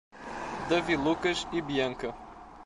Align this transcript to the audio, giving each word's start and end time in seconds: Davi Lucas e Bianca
Davi 0.69 0.95
Lucas 0.97 1.47
e 1.53 1.61
Bianca 1.61 2.11